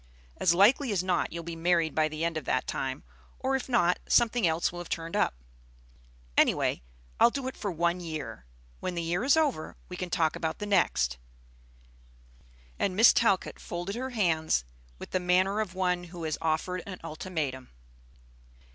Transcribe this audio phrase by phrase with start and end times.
[0.37, 3.03] As likely as not you'll be married by the end of that time,
[3.37, 5.35] or if not, something else will have turned up!
[6.35, 6.81] Any way,
[7.19, 8.43] I'll do it for one year.
[8.79, 11.19] When the year is over, we can talk about the next."
[12.79, 14.65] And Miss Talcott folded her hands
[14.97, 17.69] with the manner of one who has offered an ultimatum.